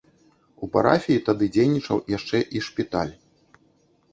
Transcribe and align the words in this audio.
У 0.63 0.69
парафіі 0.75 1.21
тады 1.27 1.49
дзейнічаў 1.57 1.97
яшчэ 2.17 2.37
і 2.59 2.63
шпіталь. 2.69 3.13